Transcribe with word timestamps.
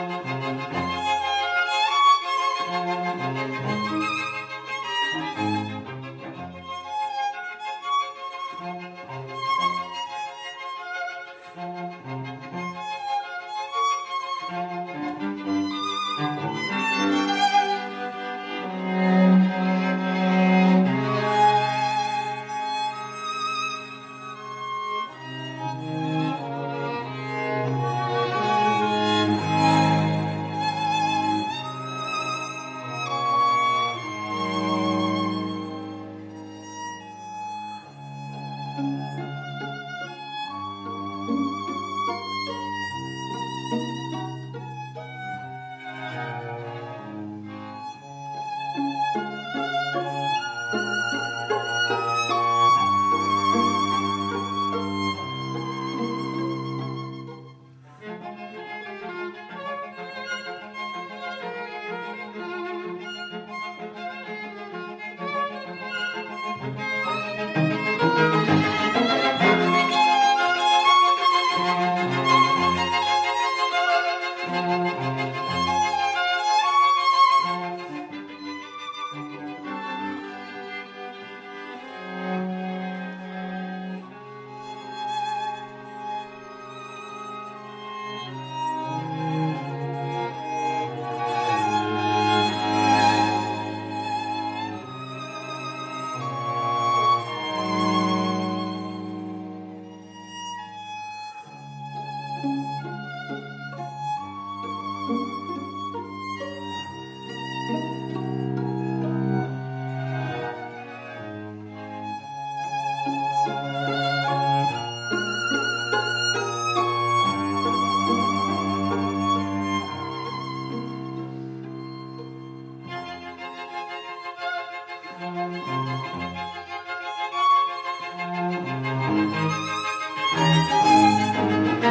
Thank 0.00 0.24
you. 6.04 6.09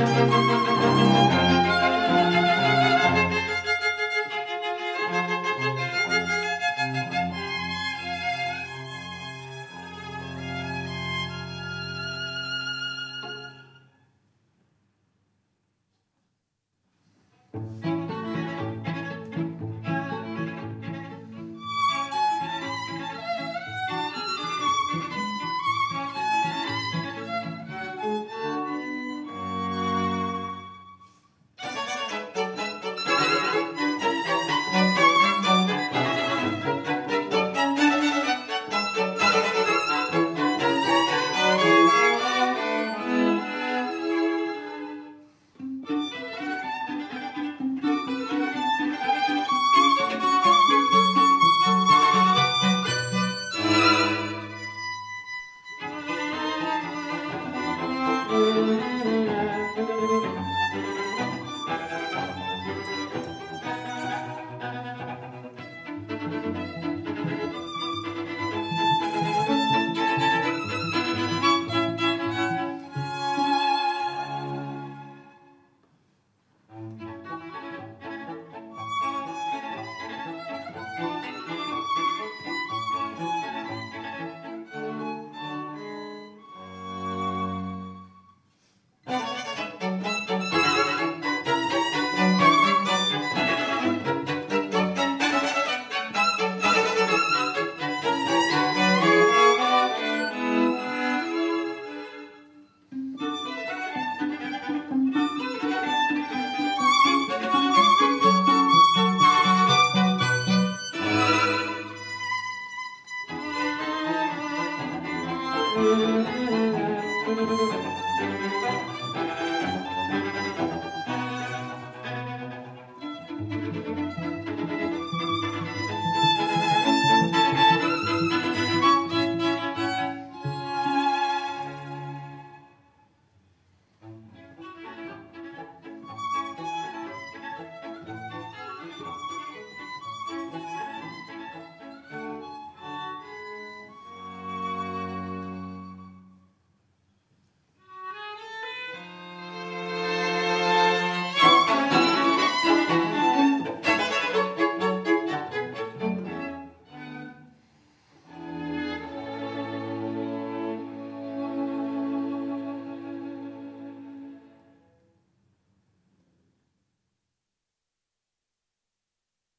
Música 0.00 0.99